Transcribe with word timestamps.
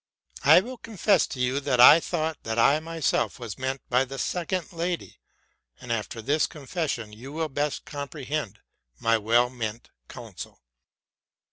I 0.43 0.61
will 0.61 0.79
confess 0.79 1.27
to 1.27 1.39
you 1.39 1.59
that 1.59 1.79
I 1.79 1.99
thought 1.99 2.41
that 2.41 2.57
I 2.57 2.79
myself 2.79 3.37
was 3.39 3.59
meant 3.59 3.81
by 3.87 4.03
the 4.03 4.17
second 4.17 4.73
lady, 4.73 5.19
and 5.79 5.91
after 5.91 6.23
this 6.23 6.47
confession 6.47 7.13
you 7.13 7.31
will 7.31 7.49
best 7.49 7.85
comprehend 7.85 8.61
my 8.99 9.19
well 9.19 9.51
meant 9.51 9.91
counsel. 10.07 10.59